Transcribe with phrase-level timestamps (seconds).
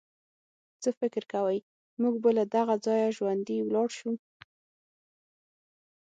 [0.81, 1.59] څه فکر کوئ،
[2.01, 4.11] موږ به له دغه ځایه ژوندي ولاړ شو.